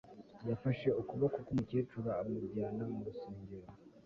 Yafashe 0.49 0.87
ukuboko 1.01 1.37
kumukecuru 1.47 2.07
amujyana 2.21 2.83
mu 2.93 2.99
rusengero 3.07 3.69